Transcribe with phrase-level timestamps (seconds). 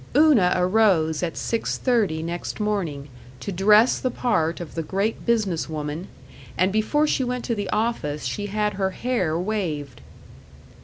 [0.15, 3.07] Una arose at six thirty next morning,
[3.39, 6.07] to dress the part of the great business woman,
[6.57, 10.01] and before she went to the office she had her hair waved.